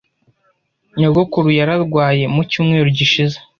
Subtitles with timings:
[0.97, 3.37] Nyogokuru yararwaye mu cyumweru gishize.